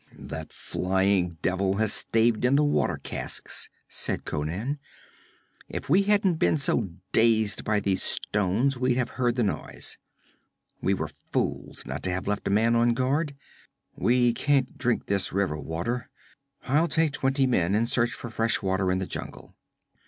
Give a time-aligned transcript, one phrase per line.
[0.17, 4.79] 'That flying devil has staved in the water casks,' said Conan.
[5.69, 9.99] 'If we hadn't been so dazed by these stones we'd have heard the noise.
[10.81, 13.35] We were fools not to have left a man on guard.
[13.95, 16.09] We can't drink this river water.
[16.63, 19.53] I'll take twenty men and search for fresh water in the jungle.'